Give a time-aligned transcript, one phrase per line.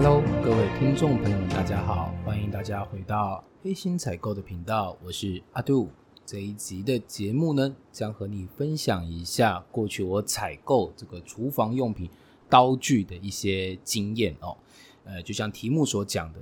[0.00, 5.88] Hello，各位听众朋友们，大家好，欢迎大家回到黑心采购的频道，我是阿杜。
[6.24, 12.08] 这一集的节目呢，将和你分享一下过去我采购这个厨房用品
[12.48, 14.56] 刀具的一些经验哦。
[15.02, 16.38] 呃，就像题目所讲的，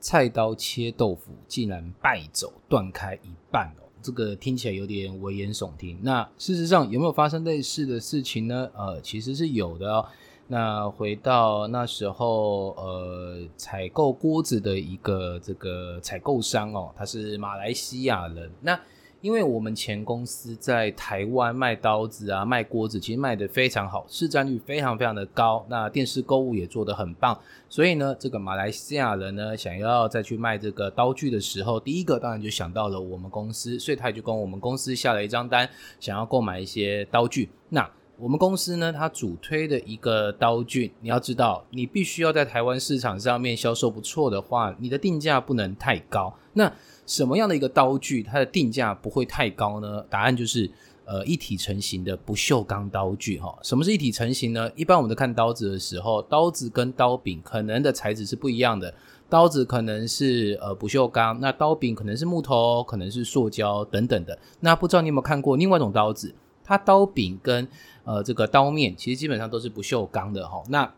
[0.00, 5.98] 菜刀切豆腐竟然败走断开一半哦，这个听起来有点危言耸听。
[6.00, 8.70] 那事实上有没有发生类似的事情呢？
[8.74, 10.06] 呃，其实是有的哦。
[10.46, 18.50] 那回到那时候，呃，采购锅子的一个这个采购商哦，他是马来西亚人。
[18.60, 18.78] 那
[19.22, 25.64] 因为我们前公司在台湾卖刀子啊、卖锅子，其实卖的非常好，市占率非常非常的高。
[25.70, 35.66] 那电视购物也做得很棒，所以呢，这个马来西亚人呢，想要再去卖这个刀具的时候，第一个当然就想到了我们公司，所以他就跟我们公司下了一张单，
[35.98, 37.48] 想要购买一些刀具。
[37.70, 46.32] 那我们公司呢，它主推的一个刀具，你要知道，你必须要在台湾市场上面销售不错的话，你的定价不能太高。
[46.52, 46.72] 那
[47.06, 50.00] 什么样的一个刀具，它的定价不会太高呢？
[50.08, 50.70] 答案就是，
[51.04, 53.38] 呃，一体成型的不锈钢刀具。
[53.40, 54.70] 哈，什么是一体成型呢？
[54.76, 58.94] 一般我们在看刀子的时候，刀子跟刀柄可能的材质是不一样的，
[59.28, 64.38] 刀子可能是呃不锈钢，那刀柄可能是木头，可能是塑胶等等的。
[64.60, 66.32] 那不知道你有没有看过另外一种刀子？
[66.64, 67.68] 它刀柄跟
[68.04, 70.92] 呃这个刀面其实基本上都是不锈钢的哈，那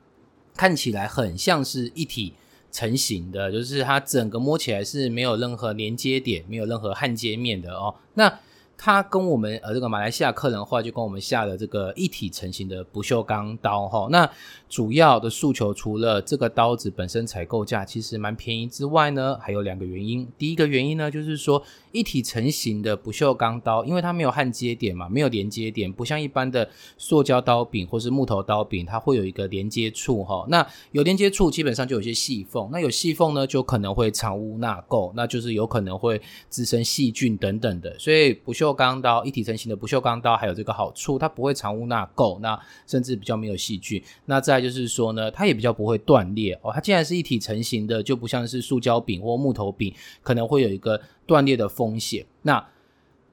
[0.54, 2.32] 看起来很像是一体
[2.70, 8.38] 成型的，就是它整个摸起来是没有任何连接点，没有任何焊接面的哦，那。
[8.78, 14.06] 它跟我们呃这个马来西亚客人的话，就跟我们下了这个一体成型的不锈钢刀哈。
[14.10, 14.30] 那
[14.68, 20.28] 主要的诉求除了这个刀子本身采购价其实蛮便宜之外呢，还有两个原因。
[20.36, 21.62] 第一个原因呢，就是说
[21.96, 30.44] 一体成型的不锈钢刀，因为它没有焊接点嘛，没有连接点，不像一般的塑胶刀柄或是木头刀柄，它会有一个连接处哈。
[30.48, 32.68] 那有连接处，基本上就有些细缝。
[32.70, 36.20] 那有细缝呢，就可能会藏污纳垢，那就是有可能会
[36.50, 37.98] 滋生细菌等等的。
[37.98, 44.02] 所以不锈钢刀一体成型的不锈钢刀还有这个好处，它不会藏污纳垢，那甚至比较没有细菌。
[44.26, 46.70] 那再就是说呢，它也比较不会断裂哦。
[46.74, 52.24] 它既然是一体成型的，就不像是塑胶柄或木头柄，可能会有一个断裂的风险。
[52.42, 52.66] 那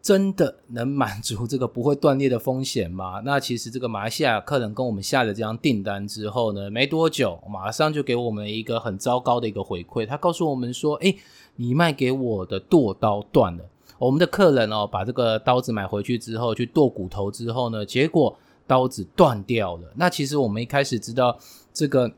[0.01, 3.21] 真的能满足这个不会断裂的风险吗？
[3.23, 11.15] 那其实这个马来西亚客人跟我们下了这张订单之后呢，没多久马上就给我们一个很糟糕的一个回馈，他告诉我们说：“哎，
[11.55, 13.63] 你卖给我的剁刀断了。”
[13.97, 18.37] 我们的客人哦，把这个刀子买回去之后，去剁骨头之后呢，结果
[18.67, 19.93] 刀子断掉了。
[19.95, 21.39] 那其实我们一开始知道
[21.71, 22.11] 这个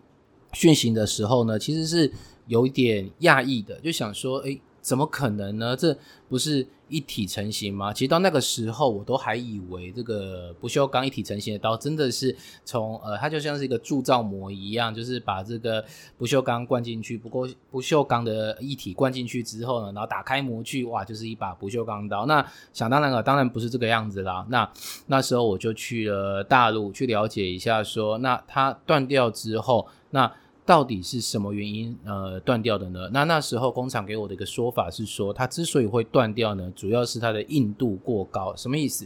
[0.53, 2.11] 讯息的时候呢，其实是
[2.47, 4.59] 有一点讶异的，就想说，哎。
[4.85, 5.75] 怎么可能呢？
[5.75, 5.97] 这
[6.29, 7.91] 不是一体成型吗？
[7.91, 15.83] 其实到那个时候，我都还以为这个不锈钢一体成型的刀真的是从呃，它就像是一个铸造模一样，就是把这个
[16.19, 22.27] 不锈钢灌进去，不过不锈钢的一体灌进去之后呢，然后打开模具，哇，就是一把不锈钢刀。
[22.27, 24.45] 那想当然了，当然不是这个样子啦。
[24.49, 24.71] 那
[25.07, 30.31] 那时候我就去了大陆去了解一下，说那它断掉之后，那。
[30.65, 33.07] 到底是什么原因呃断掉的呢？
[33.13, 38.55] 那那时候工厂给我的一个说法是说，它之所以会断掉呢，主要是它的硬度过高。
[38.55, 39.05] 什么意思？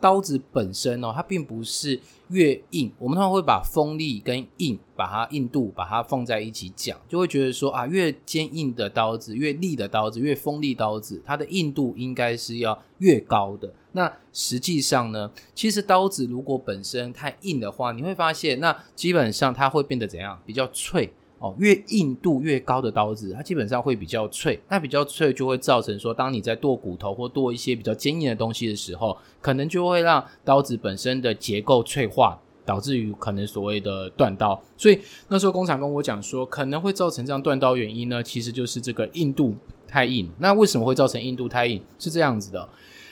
[0.00, 13.72] 刀子本身哦，它并不是越硬，我们通常会把锋利跟硬，把它硬度把它放在一起讲，就会觉得说啊，越坚硬的刀子，越利的刀子，越锋利刀子，它的硬度应该是要越高的。
[13.92, 20.40] 那实际上呢，其实刀子如果本身太硬的话，你会发现，那基本上它会变得怎样？
[20.46, 21.12] 比较脆。
[21.40, 24.60] 哦，越硬度越高的刀子，它基本上会比较脆。
[24.68, 34.60] 那比较脆就会造成说，当你在剁骨头或剁一些比较坚硬的东西的时候，可能就会让刀子本身的结构脆化，导致于可能所谓的断刀。
[34.76, 34.98] 所以
[35.28, 39.54] 那时候工厂跟我讲说，可能会造成这样断刀原因呢，其实就是这个硬度
[39.86, 40.28] 太硬。
[40.38, 41.80] 那为什么会造成硬度太硬？
[42.00, 42.68] 是这样子的。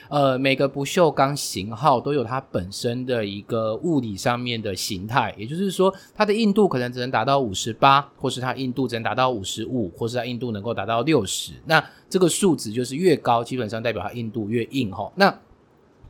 [0.09, 11.53] 呃，每个不锈钢型号都有它本身的一个物理上面的形态，也就是说，它的硬度可能只能达到五十八，或是它硬度只能达到五十五，或是它硬度能够达到六十。
[11.65, 15.13] 那这个数值就是越高，基本上代表它硬度越硬哈。
[15.17, 15.39] 那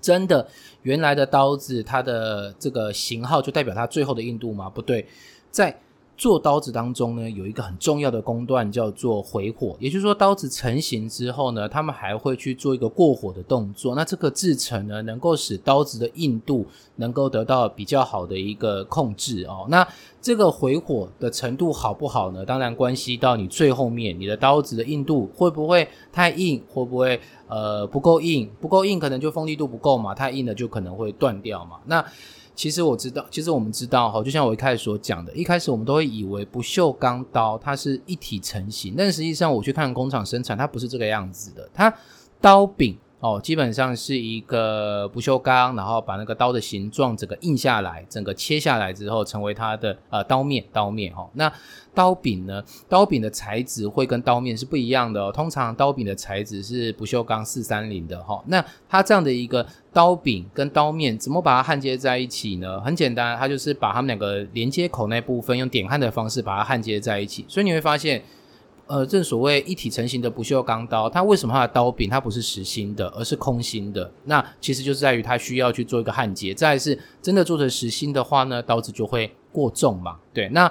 [0.00, 0.46] 真的
[0.82, 4.68] 原来的刀子，它的这个型号就代表它最后的硬度吗？
[4.68, 5.06] 不对，
[5.50, 5.80] 在。
[6.16, 13.94] 做刀子当中呢，有一个很重要的工段叫做回火，也就是说，刀子成型之后呢，他们还会去做一个过火的动作。
[13.94, 16.66] 那这个制成呢，能够使刀子的硬度
[16.96, 19.66] 能够得到比较好的一个控制哦。
[19.68, 19.86] 那
[20.22, 22.44] 这个回火的程度好不好呢？
[22.44, 31.76] 当然关系到你最后面你的刀子的硬度会不会太硬，会不会呃不够硬，不够硬可能就锋利度不够嘛，太硬了就可能会断掉嘛。
[31.84, 32.04] 那
[32.56, 41.94] 其实我知道，其实我们知道哈，就像我一开始所讲的，一开始我们都会以为不锈钢刀它是一体成型，但实际上我去看工厂生产，它不是这个样子的，它
[42.40, 42.96] 刀柄。
[43.18, 50.62] 哦，基本上是一个不锈钢，然后把那个刀的形状整个印下来，整个切下来之后，成为它的呃刀面。
[50.70, 51.50] 刀面哈，那
[51.94, 52.62] 刀柄呢？
[52.90, 55.32] 刀柄的材质会跟刀面是不一样的哦。
[55.32, 58.42] 通常刀柄的材质是不锈钢四三零的哈。
[58.48, 62.78] 那它这样的一个刀柄跟刀面怎么把它焊接在一起呢？
[62.82, 67.46] 很简单，它就是把它们两个连接口那部分用点焊的方式把它焊接在一起。
[67.48, 68.22] 所以你会发现。
[68.86, 74.08] 呃，正所谓一体成型的不锈钢刀，它为什么它的刀柄它不是实心的，而是空心的？
[74.24, 76.54] 那其实就是在于它需要去做一个焊接。
[76.54, 80.18] 再是真的做成实心的话呢，刀子就会过重嘛。
[80.32, 80.70] 对，那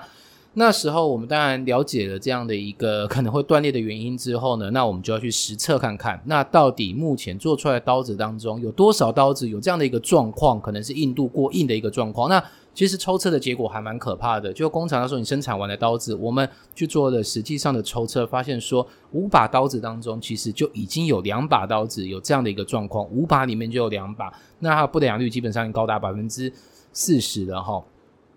[0.54, 12.30] 那时候我们当然了解了这样的一个可能会断裂的原因之后呢，那我们就要去实测看看，那到底目前做出来的刀子当中有多少刀子有这样的一个状况，可能是硬度过硬的一个状况。
[12.30, 12.42] 那
[12.76, 26.52] 其实抽测的结果还蛮可怕的，就工厂那时候你生产完的刀子，我们去做了实际上的抽测，发现说五把刀子当中，其实就已经有两把刀子有这样的一个状况，五把里面就有两把，那它不良率基本上高达百分之
[26.92, 27.84] 四十了哈。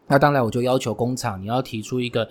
[0.07, 2.27] 那当然我就要求工厂你要提出一个。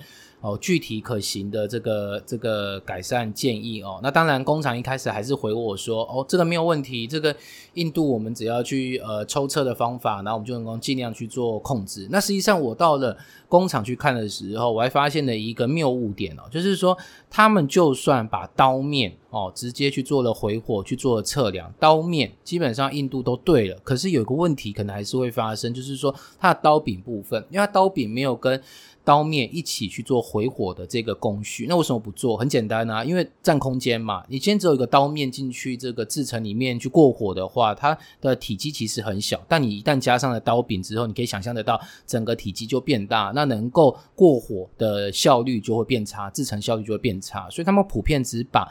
[0.47, 7.35] 哦，具体可行的这个这个改善建议哦，那当然工厂一开始还是回我说，哦，这个没有问题，这个
[7.73, 12.07] 硬度我们只要去呃抽测的方法，然后我们就能够尽量去做控制。
[12.09, 13.17] 那实际上我到了
[13.49, 16.97] 工厂去看的时候，我还发现了一个谬误点哦，就是说
[17.29, 28.61] 他们就算把刀面哦直接去做了回火去做了测量，刀面基本上硬度都对了，可是有一个问题可能还是会发生，就是说它的刀柄部分，因为它刀柄没有跟
[29.07, 32.35] 刀面一起去做回火的这个工序，那为什么不做？
[32.35, 34.21] 很简单啊，因为占空间嘛。
[34.27, 39.41] 你先只有一个刀面进去这个制成里面去过火的话，它的体积其实很小。
[39.47, 47.49] 但你一旦加上了刀柄之后，你可以想象得到整个体积就变大，那能够过火的效率就会变差，制成效率就会变差。
[47.49, 48.67] 所以他们普遍只把。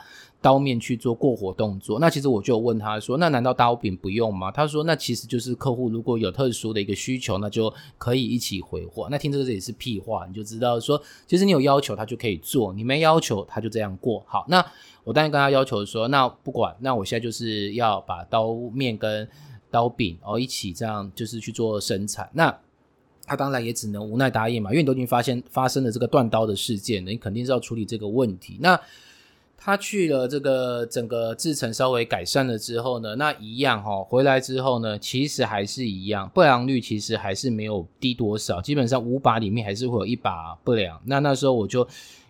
[0.46, 14.22] 刀面去做过火动作，那其实我就问他说：“那难道刀柄不用吗？”他说：“那其实就是客户如果有特殊的一个需求，那就可以一起回货。”那听这个也是屁话，你就知道说，其实你有要求他就可以做，你没要求他就这样过。
[14.28, 14.64] 好，那
[15.02, 19.28] 我当然跟他要求说：“那不管，那我现在就是要把刀面跟
[19.68, 22.56] 刀柄哦一起这样就是去做生产。”那
[23.26, 28.58] 他当然也只能无奈答应嘛，因为你都已经发现发生了这个断刀的事件，你肯定是要处理这个问题。
[28.60, 28.80] 那
[29.56, 41.00] 他去了这个整个制程稍微改善了之后呢，那一样哈，回来之后呢，其实还是一样，不良率其实还是没有低多少，基本上五把里面还是会有一把不良。
[41.06, 41.86] 那那时候我就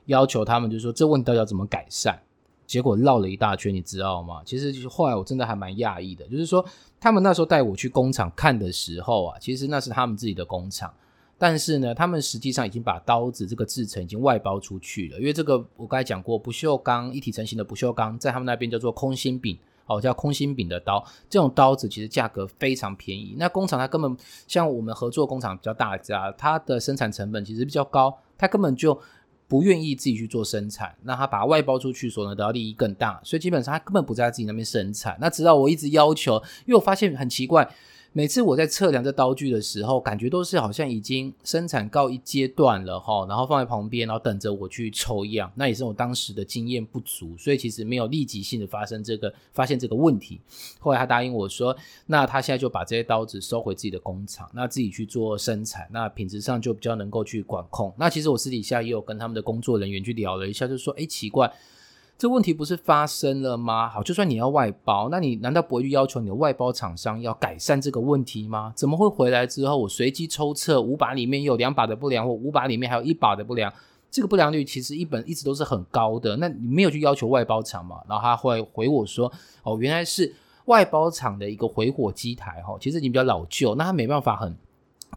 [0.07, 2.19] 要求他们，就说这问题到底要怎么改善？
[2.67, 4.43] 结果绕了一大圈，你知道吗？
[4.45, 6.65] 其实后来我真的还蛮讶异的，就是说
[6.99, 10.93] 他们那时候带我去工厂看的时候啊，其实那是他们自己的工厂。
[11.39, 23.35] 但是呢，他们实际上已经把刀子这个制成已经外包出去了，因为这个我刚才讲过，不锈钢一体成型的不锈钢，在他们那边叫做空心柄，哦，叫空心柄的刀，这种刀子其实价格非常便宜。
[23.39, 24.17] 那工厂它根本
[24.49, 28.99] 像我们合作工厂比较大家，它的生产成本其实比较高，它根本就
[29.47, 35.19] 不愿意自己去做生产，那他把它外包出去所能得到利益更大，所以基本上他根本不在自己那边生产。
[35.21, 37.71] 那直到我一直要求，因为我发现很奇怪。
[38.17, 45.53] 每次我在测量这刀具的时候，感觉都是好像已经生产告一阶段了哈，然后放在旁边，然后等着我去抽样。
[45.55, 50.41] 那也是我当时的经验不足，所以其实没有立即性的发生这个发现这个问题。
[50.79, 57.93] 后来他答应我说，那他现在就把这些刀子收回自己的工厂，那自己去做生产，那品质上就比较能够去管控。
[57.99, 61.53] 那其实我私底下也有跟他们的工作人员去聊了一下，就说，哎，奇怪。
[62.19, 63.91] 这问题不是发生了吗？
[63.91, 68.73] 好，就算你要外包，那你难道不会去要求你的外包厂商要改善这个问题吗？
[68.75, 73.71] 怎么会回来之后，我随机抽测五把里面有两把的不良，或五把里面还有一把的不良，
[74.11, 76.35] 这个不良率其实一本一直都是很高的。
[76.39, 77.97] 那你没有去要求外包厂嘛？
[78.09, 79.31] 然后他会回我说，
[79.63, 84.57] 哦，原来是外包厂的一个回火机台哈，其实已经比较老旧，那他没办法很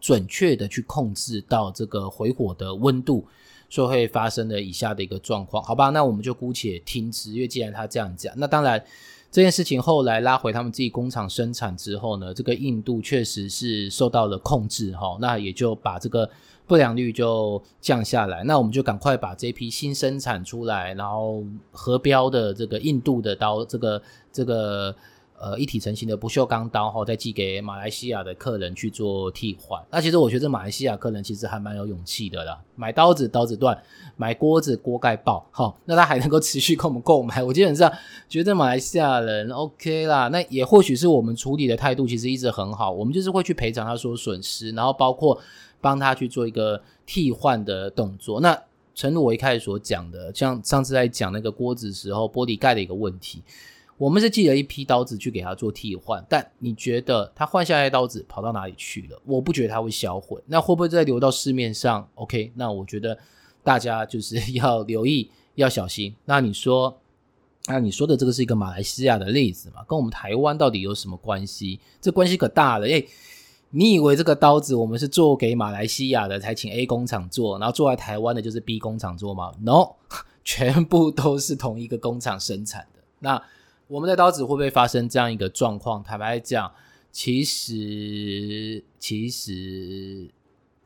[0.01, 3.25] 准确的去控制到这个回火的温度。
[3.69, 5.89] 说会发生的以下的一个状况，好吧？
[5.91, 8.83] 那我们就姑且听之，因为既然他这样讲，那当然
[9.31, 16.29] 这件事情后来拉回他们自己工厂生产之后呢，这个硬度确实是受到了控制哈，那也就把这个
[16.65, 18.43] 不良率就降下来。
[18.43, 24.01] 那我们就赶快把这批新生产出来，然后核标的这个印度的刀，这个
[24.33, 24.95] 这个。
[25.39, 29.81] 呃一体成型的不锈钢刀哈，再寄给马来西亚的客人去做替换。
[29.89, 33.81] 那其实我觉得马来西亚客人其实还蛮有勇气的啦，买刀子刀子断，
[34.17, 37.91] 买锅子锅盖爆，好，那他还能够持续跟我们购买，我基本上
[38.27, 40.27] 觉得马来西亚人 OK 啦。
[40.27, 45.39] 那也或许是我们处理的态度其实一直很好，我们就是会去赔偿他说损失，然后包括
[45.79, 48.41] 帮他去做一个替换的动作。
[48.41, 48.61] 那
[48.93, 53.41] 诚如我一开始所讲的，像上次在讲那个锅子时候玻璃盖的一个问题。
[53.99, 59.21] 我们是寄了一批刀子去给他做替换，但你觉得他换下来的刀子跑到哪里去了？
[59.25, 63.17] 我不觉得他会销毁，那会不会再流到市面上？OK，那我觉得
[63.61, 66.15] 大家就是 要留意，要小心。
[66.23, 66.97] 那你说，
[67.67, 69.83] 那你说的这个是一个马来西亚的例子嘛？
[69.85, 71.81] 跟我们台湾到底有什么关系？
[71.99, 72.87] 这关系可大了！
[72.87, 73.05] 诶，
[73.71, 79.95] 你以为这个刀子我们是做给马来西亚的才请 A 工厂做，然后做在台湾的就是 B 工厂做吗？No，
[80.45, 83.01] 全部都是同一个工厂生产的。
[83.19, 83.43] 那
[83.89, 86.03] 我们的刀子会不会发生这样一个状况？
[86.03, 86.71] 坦白讲，
[87.11, 90.29] 其实其实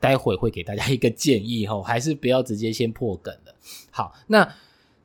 [0.00, 3.54] 待会会给大家一个建议哈，还是不要直接先破梗了。
[3.90, 4.50] 好，那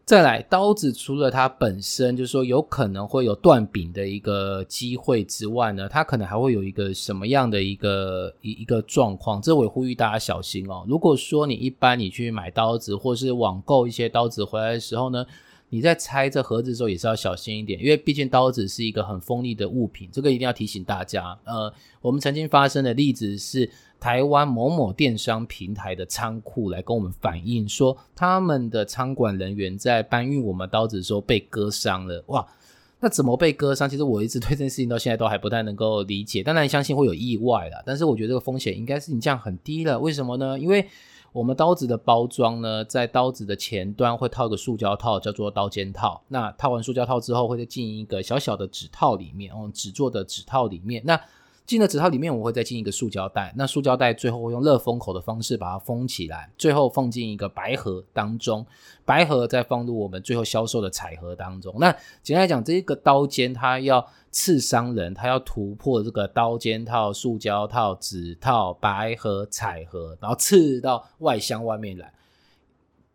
[0.06, 9.42] 再来刀子，除了它本身就是说有可能会有断柄的一个机会之外呢，它可能还会有一个什么样的一个一一个状况？
[9.42, 10.86] 这我呼吁大家小心哦。
[10.88, 15.26] 如果说你一般你去买刀子，或是网购一些刀子回来的时候呢？
[15.70, 21.38] 你在拆这盒子的时候也是要小心一点，因为毕竟刀子是一个很锋利的物品，这个一定要提醒大家。
[21.46, 21.72] 呃，
[22.02, 32.24] 我们曾经发生的例子是台湾某某电商平台的仓库来跟我们反映说，他们的仓管人员在搬运我们刀子的时候被割伤了。
[32.28, 32.48] 哇，
[33.00, 33.88] 那怎么被割伤？
[33.88, 36.42] 其实我一直 对这件事情到现在都还不太能够理解。
[36.42, 40.00] 当然相信会有意外了，但是我觉得这个风险应该是你这样很低了。
[40.00, 40.58] 为什么呢？
[40.58, 40.88] 因为
[41.32, 46.22] 我们刀子的包装呢，在刀子的前端会套个塑胶套，叫做刀尖套。
[46.28, 51.02] 那套完塑胶套之后，会再进一个小小的纸套里面，哦，纸做的纸套里面。
[51.06, 51.20] 那
[51.70, 53.54] 进了纸套里面，我会再进一个塑胶袋。
[53.56, 58.66] 那塑胶袋最后会用热封口的方式把它封起来，最后放进一个白盒当中，
[59.06, 61.72] 白盒再放入我们最后销售的彩盒当中。
[61.80, 72.12] 那简单来讲，这一个刀尖它要刺伤人，它要突破这个刀尖套、塑胶套、纸套、白盒、彩盒，然后刺到外箱外面来。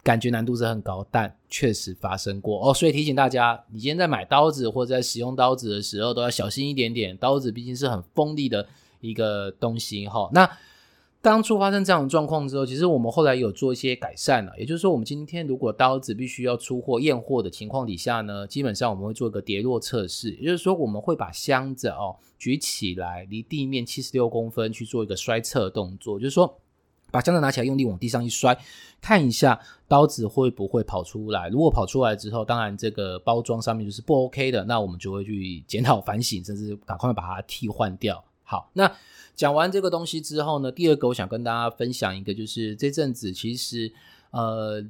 [0.05, 7.17] 感觉难度是很高，但确实发生过哦，所以提醒大家，你今天在买刀子或者在使用刀子的时候，都要小心一点点。
[7.17, 8.67] 刀子毕竟是很锋利的
[9.01, 10.29] 一个东西哈。
[10.35, 10.47] 那
[11.23, 14.53] 当初发生这样的状况之后，其实我们后来有做一些改善了。
[14.59, 26.61] 也就是说，我们今天如果刀子必须要出货验货的情况底下呢，基本上我们会做一个跌落测试，也就是说，我们会把箱子哦举起来，离地面七十六公分去做一个摔测动作，就是说。
[27.15, 28.59] 把箱子拿起来，用力往地上一摔，
[29.01, 31.49] 看一下刀子会不会跑出来。
[31.49, 38.25] 如果跑出来之后，当然这个包装上面就是不 OK 的，那我们就会去检讨反省，甚至赶快把它替换掉。
[38.43, 38.91] 好，那
[39.37, 43.93] 讲完这个东西之后呢，第二个我想跟大家分享一个，就是这阵子其实
[44.33, 44.85] 呃。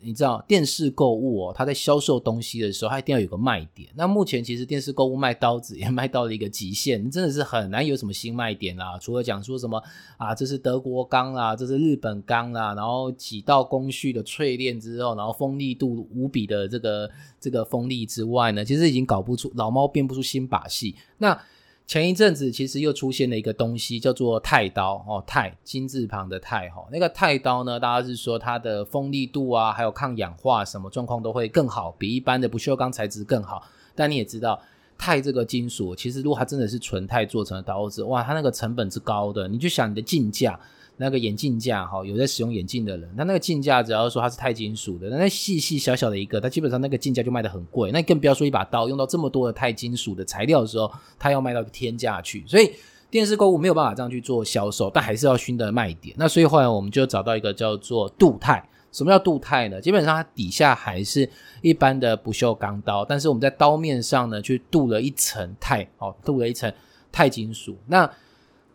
[0.00, 3.88] 你知道电视购物哦，它在销售东西的时候，它一定要有个卖点。
[3.94, 8.98] 那目前其实电视购物卖刀子也 卖到了一个极限，真的是很难有什么新卖点啦。
[9.00, 9.82] 除了讲说什么
[10.16, 17.10] 啊，这是德国钢啦，这是日本钢啦，然后几道工序的淬炼之后，然后锋利度无比的这个
[17.40, 20.94] 这个锋利之外呢，其实已经搞不出老猫变不出新把戏。
[21.18, 21.38] 那
[21.86, 26.84] 前一阵子其实又出现了一个东西，叫做钛刀哦，钛金字旁的钛哈。
[26.90, 33.62] 那个钛刀呢，大家是说它的锋利度啊，还有抗氧化什么状况都会更好，比一般的不锈钢材质更好。
[33.94, 34.60] 但你也知道，
[34.98, 39.46] 钛这个金属，其实如果它真的是纯钛做成的刀子，哇，它那个成本是高的。
[39.46, 40.58] 你就想你的进价。
[40.98, 47.92] 那个眼镜架哈，有在使用眼镜的人，他那个镜架只要说它是钛金属的，那细细小小的一个，它基本上那个镜架就卖的很贵。
[47.92, 52.42] 那更不要说一把刀用到这么多的钛金属的材料的时候，它要卖到天价去。
[52.46, 52.72] 所以
[53.10, 56.14] 电视购物没有办法这样去做销售，但还是要熏的卖点。
[56.18, 58.62] 那所以后来我们就找到一个叫做镀钛。
[58.92, 59.78] 什么叫镀钛呢？
[59.78, 61.28] 基本上它底下还是
[61.60, 66.72] 一般的不锈钢刀，但是我们在刀面上呢，去镀了一层钛，哦，镀了一层
[67.12, 67.76] 钛金属。
[67.86, 68.10] 那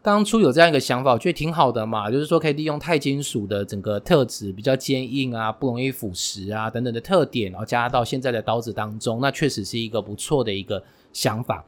[0.04, 11.64] 当初有这样一个想法，我觉得挺好的嘛，就是说可以利用钛金属的整个特质，比较坚硬啊，不容易腐蚀啊等等的特点，然后加到现在的刀子当中，那确实是一个不错的一个想法。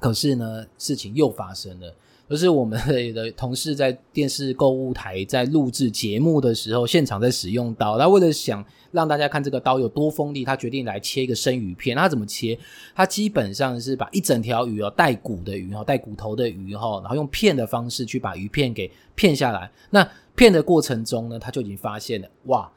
[0.00, 1.94] 可是呢，事情又发生了。
[2.30, 2.78] 就是我们
[3.12, 7.98] 的同事在电视购物台在录制节目的时候，现场在使用刀。
[7.98, 11.96] 他为了想让大家看这个刀有多锋利，他决定来切一个生鱼片。
[11.96, 12.56] 他怎么切？
[12.94, 19.68] 他基本上是把一整条鱼哦，带骨的鱼哦，带骨头的鱼哈，然后用片的方式去把鱼片给片下来。
[19.90, 22.70] 那片的过程中呢，他就已经发现了哇。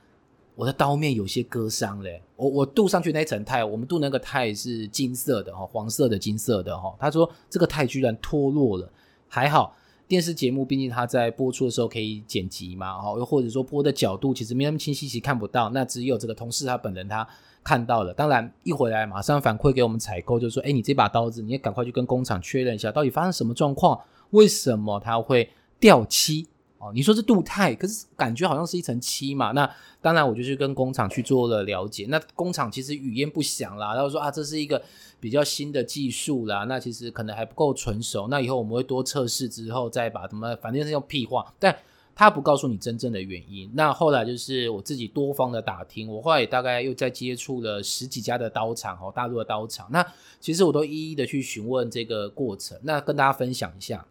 [0.55, 6.95] 我的刀面有些割伤嘞，我我镀上去那层钛，我们镀那个钛是金色的哈，黄色的金色的哈。
[6.99, 8.91] 他说这个钛居然脱落了，
[9.33, 9.75] 还好
[10.07, 15.71] 电视节目毕竟他在播出的时候可以剪辑嘛，哈，又或者说播的角度其实没那么清晰，其实看不到。
[15.71, 17.27] 那只有这个同事他本人他
[17.63, 23.99] 看到了，当然一回来马上反馈给我们采购，就说：哎，你这把刀子，你也赶快去跟工厂确认一下，到底发生什么状况，
[24.29, 25.49] 为什么它会
[25.79, 26.47] 掉漆？
[26.83, 29.53] 哦，你说是镀钛，可是感觉好像是一层漆嘛。
[29.53, 29.69] 那
[30.01, 32.05] 当然，我就去跟工厂去做了了解。
[32.09, 34.81] 那工厂其实语焉不详啦，然后说啊，这是一个
[35.21, 36.65] 比较新的技术啦。
[36.65, 38.27] 那其实可能还不够纯熟。
[38.27, 41.53] 那以后我们会多测试之后再把什么，反正是用屁话。
[41.57, 41.73] 但
[42.15, 43.71] 他不告诉你真正的原因。
[43.73, 49.87] 那后来就是我自己多方的打听，我后来也大概又在接触了十几家的刀厂哦，大陆的刀厂。
[49.89, 50.05] 那
[50.39, 54.05] 其实我都一一的去询问这个过程，那跟大家分享一下。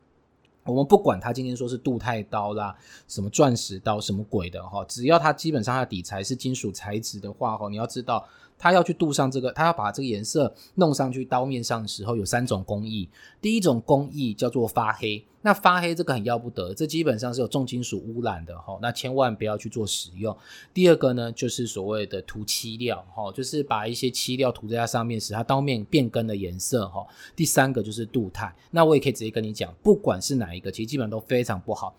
[0.64, 2.76] 我们不管他今天说是镀钛刀啦，
[3.08, 8.26] 什么钻石刀，什么鬼的哈，只要它基本上它的底材是金属材质的话哈，你要知道。
[8.62, 13.08] 他要去镀上这个，他要把这个颜色弄上去刀面上的时候，有三种工艺。
[13.40, 20.36] 第一种工艺叫做发黑，那发黑这个很要不得，这基本上是有重金属污染的哈，那千万不要去做使用。
[20.72, 27.04] 第二个呢，就是所谓的涂漆料哈，就是把一些漆料涂在它上面，使它刀面变更了颜色哈。
[27.34, 31.96] 第三个就是镀钛，那我也可以直接跟你讲，不管是哪一个，其实基本上都非常不好。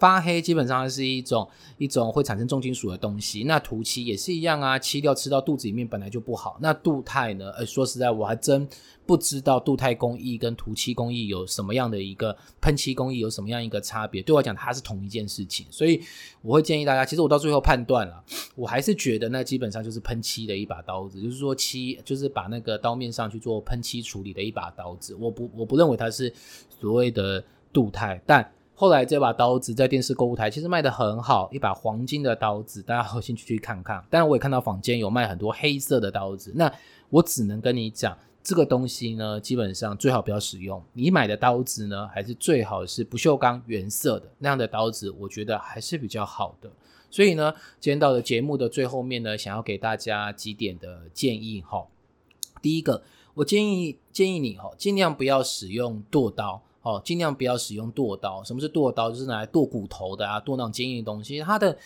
[0.00, 6.58] 发黑基本上是一种一种会产生重金属的东西，那涂漆也是一样啊，漆料吃到肚子里面本来就不好。
[6.60, 7.50] 那镀钛呢？
[7.50, 8.66] 呃，说实在，我还真
[9.04, 14.22] 不知道镀钛工艺跟涂漆工艺有什么样的一个喷漆工艺有什么样一个差别。
[14.22, 16.00] 对我讲，它是同一件事情，所以
[16.40, 18.24] 我会建议大家，其实我到最后判断了，
[18.56, 25.14] 我还是觉得那基本上就是喷漆的一把刀子，就是说漆就是把那个刀面上去做喷漆处理的一把刀子。
[25.16, 26.32] 我不我不认为它是
[26.80, 28.50] 所谓的镀钛，但。
[28.80, 34.02] 后来这把刀子在电视购物台其实卖的很好，一把黄金的刀子，大家有兴趣去看看。
[34.08, 36.72] 当然我也看到坊间有卖很多黑色的刀子，那
[37.10, 40.82] 我只能跟你讲，这个东西呢，基本上最好不要使用。
[40.94, 46.70] 你买的刀子呢，还是最好是不锈钢原色的那样的刀子，我觉得还是比较好的。
[47.10, 51.86] 所以呢，今天到了节目的最后面呢，想要给大家几点的建议哈。
[52.62, 53.02] 第一个，
[53.34, 56.62] 我建议建议你哈，尽量不要使用剁刀。
[56.82, 58.42] 哦，尽量不要使用剁刀。
[58.42, 59.10] 什么是剁刀？
[59.10, 61.38] 就是拿来剁骨头的啊，剁那种坚硬的东西。
[61.40, 61.76] 它的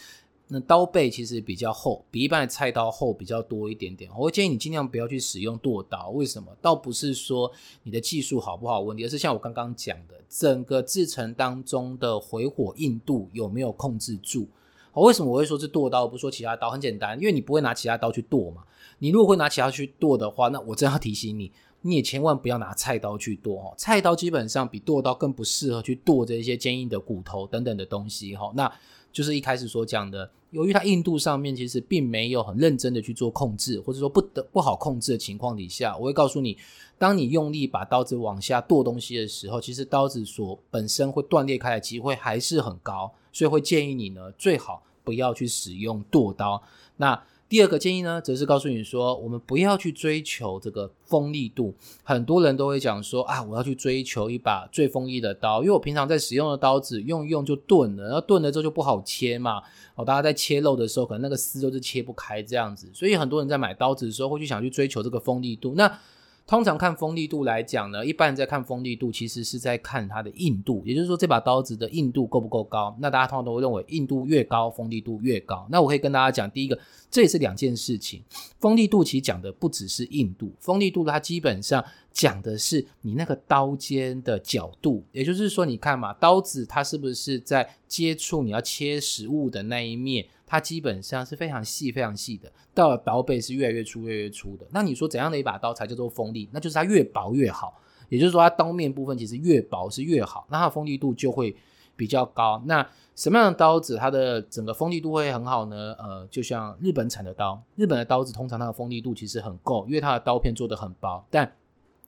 [0.49, 4.11] 那刀背其实比较厚，比一般的菜刀厚比较多一点点。
[4.17, 6.11] 我会建议你尽量不要去使用剁刀。
[6.11, 6.55] 为什么？
[6.63, 7.51] 倒不是说
[7.83, 14.47] 你的技术好不好问题，而是像我刚刚讲的，整个制成当中的回火硬度有没有控制住。
[14.93, 16.71] 为什么我会说是剁刀，不说其他刀？
[16.71, 18.63] 很简单，因为你不会拿其他刀去剁嘛。
[19.01, 21.51] 你如果会拿其他去剁的话，那我真要提醒你。
[21.87, 28.51] 你也千万不要拿菜刀去剁哦，菜刀基本上比剁刀更不适合去剁这些坚硬的骨头等等的东西哈。
[28.55, 28.73] 那
[29.13, 36.57] 就是一开始所讲的，由于它硬度上面其实并没有很认真的去做控制，或者说不得不好控制的情况底下，我会告诉你，
[36.99, 46.61] 当你用力把刀子往下剁东西的时候，其实刀子所本身会断裂开的机会还是很高，所以会建议你呢，最好不要去使用剁刀。
[46.97, 51.75] 那第二个建议呢，则是告诉你说，我们不要去追求这个锋利度。
[52.03, 59.63] 很多人都会讲说啊，我要去追求一把最锋利的刀，因为我平常在使用的刀子用一用就钝了，然后钝了之后就不好切嘛。
[59.95, 65.75] 哦，大家在切肉的时候，可能那个丝都是切不开这样子，所以很多人在买刀子的时候会去想去追求这个锋利度。
[65.77, 65.99] 那
[66.47, 72.95] 通常看锋利度来讲呢，一般人在看锋利度，其实是在看它的硬度，也就是说这把刀子的硬度够不够高。
[73.01, 75.67] 那大家通常都会认为硬度越高，锋利度越高。
[75.71, 76.79] 那我可以跟大家讲，第一个，
[77.11, 78.23] 这也是两件事情。
[78.61, 81.83] 锋利度其实讲的不只是硬度，锋利度它基本上
[82.15, 90.25] 讲的是你那个刀尖的角度，也就是说，你看嘛，刀子它是不是在接触你要切食物的那一面？
[90.47, 94.65] 它基本上是非常细、非常细的，到了刀背是越来越粗、越来越粗的。
[94.71, 96.49] 那你说怎样的一把刀才叫做锋利？
[96.53, 101.57] 那就是它越薄越好，也就是说它刀面部分其实越薄是越好，那它的锋利度就会
[101.97, 102.63] 比较高。
[102.67, 105.97] 那什么样的刀子它的整个锋利度会很好呢？
[105.99, 111.51] 呃，就像日本产的刀，日本的刀子通常它的锋利度其实很够，因为它的刀片做的很薄，但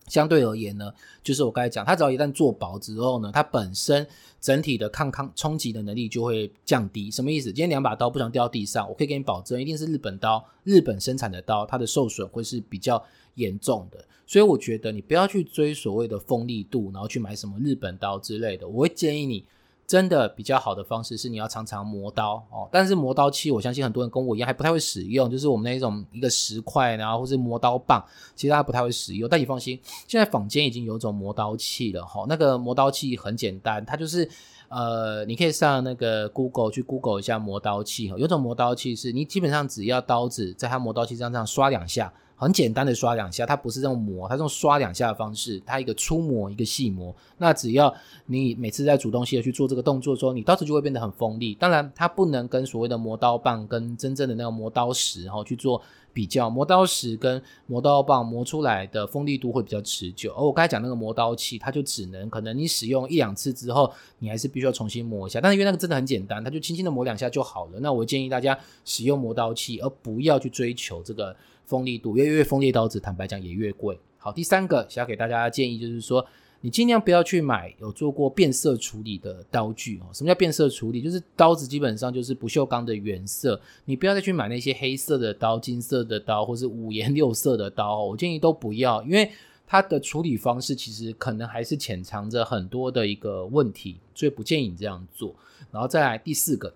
[0.07, 0.93] 相对而言呢，
[1.23, 4.07] 就是我刚才讲，它只要一旦做薄之后呢，它本身
[4.41, 7.11] 整体的抗抗冲击的能力就会降低。
[7.11, 7.47] 什么意思？
[7.47, 13.03] 今天两把刀不想掉地上，我可以给你保证，一定是日本刀，日本生产的刀，它的受损会是比较
[13.35, 14.05] 严重的。
[14.27, 18.67] 所以我觉得你不要去追所谓的锋利度，然后去买什么日本刀之类的。
[18.69, 19.45] 我会建议你。
[19.87, 29.29] 真的比较好的方式是你要常常磨刀哦，但是磨刀器我相信很多人跟我一样还不太会使用，就是我们那种一个石块，然后或是磨刀棒，其实大家不太会使用。
[29.29, 34.29] 但你放心，现在坊间已经有种磨刀器了哈，那个磨刀器很简单，它就是
[34.69, 42.13] 呃，你可以上那个 Google 去 Google 一下磨刀器哈，有种磨刀器是你基本上只要刀子在它磨刀器上这样刷两下。
[42.37, 47.15] 很简单的刷两下，它不是这种磨，它是用刷两下的方式，它一个粗磨一个细磨。
[47.39, 47.93] 那只要
[48.27, 51.55] 你每次在煮东西的去做这个动作的时候，你刀子就会变得很锋利。
[51.55, 55.81] 当然，它不能跟所谓的磨刀棒跟真正的那个磨刀石哈去做
[56.13, 60.35] 比较，磨刀石跟磨刀棒磨出来的锋利度会比较持久。
[60.35, 65.41] 而我刚才讲那个磨刀器，它就只能可能你使用一两次之后，你还是必须要重新磨一下。
[65.41, 67.81] 但是因为那个真的很简单，它就轻轻的磨两下就好了。
[67.81, 71.35] 那我建议大家使用磨刀器，而不要去追求这个。
[71.67, 73.99] 锋利度越越锋利刀子，坦白讲也越贵。
[74.17, 76.25] 好，第三个想要给大家建议就是说，
[76.61, 80.07] 你尽量不要去买有做过变色处理的刀具哦。
[80.13, 81.03] 什么叫变色处理？
[81.03, 88.03] 就是刀子基本上就是不锈钢的原色，你不要再去买那些黑色的刀、金色的刀，或是五颜六色的刀。
[88.05, 89.31] 我建议都不要，因为
[89.67, 95.35] 它的处理方式其实可能还是潜藏着很多的一个问题，所以不建议你这样做。
[95.71, 96.73] 然后再来第四个，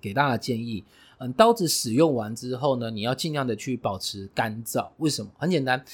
[0.00, 0.82] 给大家建议。
[1.22, 4.88] 嗯，刀子使用完之后呢，你要尽量的去保持干燥。
[4.98, 5.30] 为什么？
[5.38, 5.84] 很简单，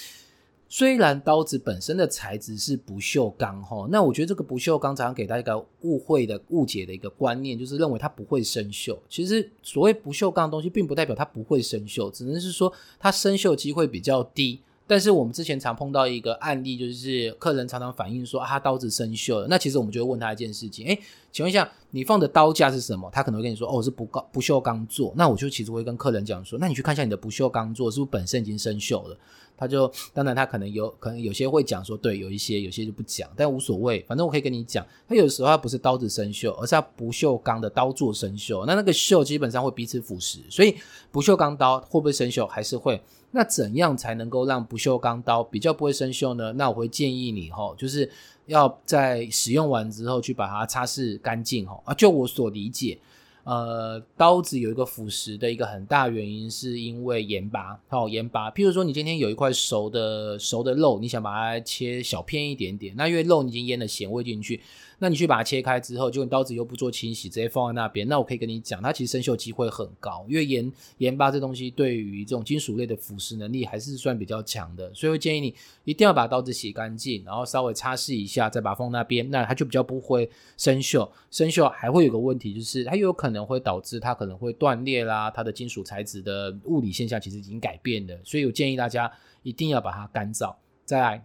[0.71, 8.97] 虽然刀子本身的材质是不锈钢哈，那我觉得这个不锈钢常常给大家一个误会的误解的一个观念，就是认为它不会生锈。
[9.11, 14.61] 其实所谓不锈钢的东西，并不代表它不会生锈，只能是说它生锈机会比较低。
[14.89, 19.47] 但是我们之前常碰到一个案例，就是客人常常反映说啊，刀子生锈了。
[19.49, 20.99] 那其实我们就会问他一件事情，哎，
[21.31, 23.11] 请问一下，你放的刀架是什么？
[23.13, 25.13] 他可能会跟你说，哦，是不钢不锈钢做。
[25.15, 29.17] 那我就其实会跟客人讲说，那你去看一下你的不锈钢做是不是本身已经生锈了？
[29.61, 38.65] 他就当然他可能有可能有些会讲说，对，有一些有些就不讲，但无所谓，反正我可以跟你讲，他有时候他不是刀子生锈，而是他不锈钢的刀做生锈。
[38.65, 40.77] 那那个锈基本上会彼此腐蚀，所以
[41.11, 42.47] 不锈钢刀会不会生锈？
[42.47, 43.03] 还是会。
[43.31, 46.53] 那怎样才能够让不锈钢刀比较不会生锈呢？
[46.55, 48.11] 那我会建议你哈，就是
[48.47, 51.79] 要在使用完之后去把它擦拭干净哈。
[51.85, 52.99] 啊，就我所理解，
[53.45, 58.51] 呃，刀子有一个腐蚀的一个很大原因是因为盐巴，好盐巴。
[58.51, 64.61] 譬如说你今天有一块熟的熟的肉，你想把它切小片一点点，那因为肉已经腌了咸味进去。
[64.99, 81.09] 那你去把它切开之后，就你刀子又不做清洗，直接放在那边，那我可以跟你讲，它其实生锈机会很高，因为盐盐巴这东西对于这种金属类的腐蚀能力还是算比较强的，所以会建议你一定要把刀子洗干净，然后稍微擦拭一下，再把它放那边，那它就比较不会生锈。
[81.31, 89.11] 生锈还会有个问题，就是它有可能会导致它可能会断裂啦，它的金属材质的物理现象其实已经改变了，所以我建议大家
[89.43, 90.55] 一定要把它干燥。
[90.85, 91.25] 再来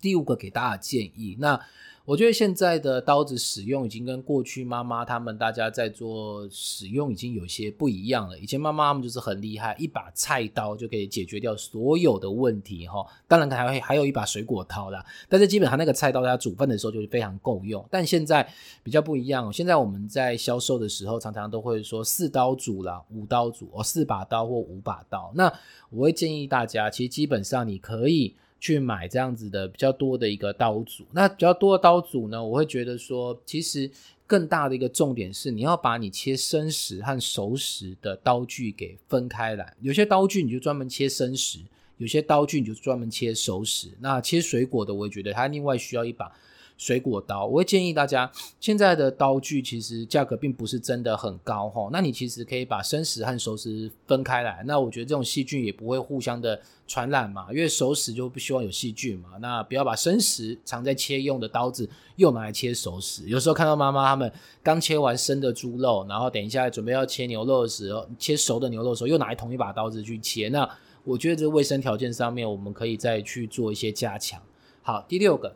[0.00, 1.60] 第五个给大家建议，那。
[2.04, 8.38] 我觉得现在的刀子使用已经跟过去妈妈他们大家在做使用已经有些不一样了。
[8.38, 13.04] 以前妈妈他们就是很厉害，一把菜刀就可以解决掉所有的问题哈。
[13.26, 17.86] 当然还会还有一把水果刀啦，但是基本上那个菜刀在煮饭的时候就是非常够用。
[17.90, 18.50] 但现在
[18.82, 25.30] 比较不一样，现在我们在销售的时候常常都会说四刀组啦，五刀组哦，四把刀或五把刀。
[25.34, 25.52] 那
[25.90, 28.34] 我会建议大家，其实基本上你可以。
[28.60, 33.90] 去买这样子的比较多的一个刀组，那比较多的刀组呢，我会觉得说，其实
[34.26, 39.74] 更大的一个重点是，你要把你切生食和熟食的刀具给分开来。
[39.80, 41.60] 有些刀具你就专门切生食，
[41.98, 43.88] 有些刀具你就专门切熟食。
[44.00, 46.32] 那切水果的，我也觉得它另外需要一把。
[46.78, 51.90] 水果刀，我会建议大家，现在的刀具其实价格并不是真的很高哈。
[51.92, 59.30] 那你其实可以把生食和熟食分开来，那我觉得这种细菌也不会互相的传染嘛，因为熟食就不希望有细菌嘛。
[59.40, 63.28] 那不要把生食常在切用的刀子又拿来切熟食。
[63.28, 70.70] 有时候看到妈妈他们刚切完生的猪肉，然后等一下准备要切牛肉的时候，切熟的牛肉的时候又拿同一把刀子去切，那
[71.02, 74.40] 我觉得这卫生条件上面我们可以再去做一些加强。
[74.80, 75.52] 好，第六个。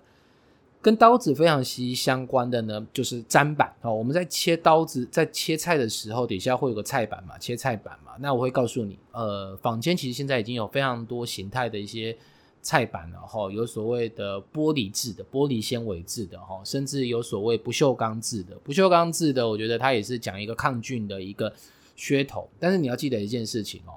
[0.82, 3.94] 跟刀子非常息息相关的呢，就是砧板哦。
[3.94, 8.12] 我们在切刀子、在切菜的时候，底下会有个菜板嘛，切菜板嘛。
[8.18, 12.16] 那我会告诉你，呃，坊间其实现在已经有非常多形态的一些
[12.60, 18.56] 菜板了哈，有所谓的玻璃制的、玻璃纤维制的哈，甚至有所谓不锈钢制的。
[18.64, 21.54] 不锈钢制的，我觉得它也是讲一个抗菌的一个
[21.96, 22.48] 噱头。
[22.58, 23.94] 但是你要记得一件事情哦。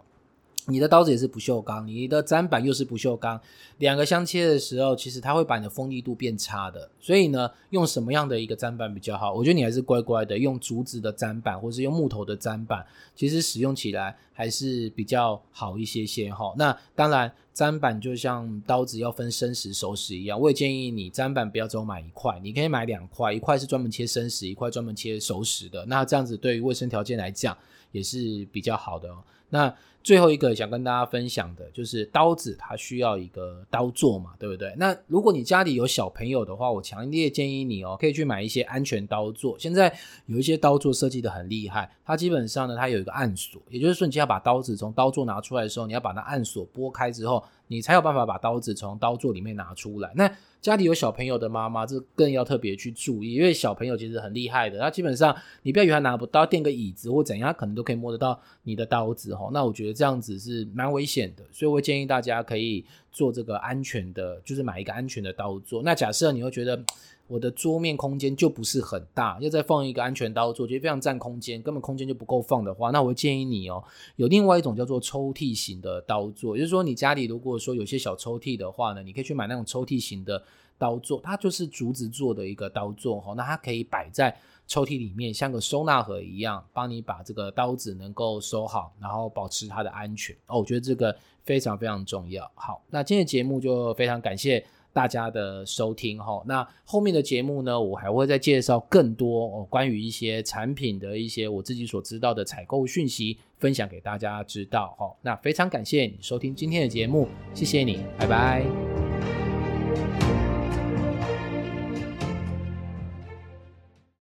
[0.68, 3.40] 你的刀子也是不锈钢，你的砧板又是不锈钢，
[3.78, 6.90] 两个相切的时候，其实它会把你的锋利度变差的。
[7.00, 9.32] 所以呢，用什么样的一个砧板比较好？
[9.32, 12.84] 我觉得你还是乖乖的用竹子的砧板，或是用木头的砧板，
[13.16, 16.54] 其实使用起来还是比较好一些些哈。
[16.58, 25.86] 那当然，砧板就像刀子要分生食熟食一样，我也建议你砧板不要只有买一块，你可以买两块，一块是专门切生食，一块专门切熟食的。
[25.86, 27.56] 那这样子对于卫生条件来讲
[27.92, 29.24] 也是比较好的哦。
[29.50, 29.74] 那
[30.06, 34.72] 最后一个想跟大家分享的就是刀子，它需要一个刀座嘛，对不对？
[34.78, 39.58] 那如果你家里有小朋友的话，我强烈建议你哦，可以去买一些安全刀座。
[39.58, 39.92] 现在
[40.28, 50.14] 有一些刀座设计的很厉害，它基本上呢，它有一个暗锁，也就是说，你要把刀子从刀座拿出来的时候，你要把那暗锁拨开之后，你才有办法把刀子从刀座里面拿出来。
[50.16, 50.32] 那
[50.66, 59.48] 家里有小朋友的妈妈，这更要特别去注意，因为小朋友其实很厉害的，他基本上你不要以为他拿不到，垫个椅子或怎样，他可能都可以摸得到你的刀子哈。
[59.54, 65.84] 那我觉得这样子是蛮危险的，所以我建议大家可以做这个安全的，就是买一个安全的刀座。
[65.84, 66.84] 那假设你又觉得。
[67.28, 73.84] 我的桌面空间就不是很大，要再放一个安全刀座，觉得非常占空间，根本空间就不够放的话，那我建议你哦，
[74.16, 80.44] 有另外一种叫做抽屉型的刀座，也就是说你家里如果说有些小抽屉的话呢，你可以去买那种抽屉型的
[80.78, 92.52] 刀座，它就是竹子做的一个刀座哈，那它可以摆在抽屉里面，像个收纳盒一样，帮你把这个刀子能够收好，然后保持它的安全哦，我觉得这个非常非常重要。
[92.54, 94.64] 好，那今天的节目就非常感谢。
[94.96, 105.14] 大家的收听哈，那后面的节目呢，我还会再介绍更多哦，关于一些产品的一些我自己所知道的采购讯息，分享给大家知道哈。
[105.22, 108.66] 那非常感谢你收听今天的节目，谢谢你，拜拜。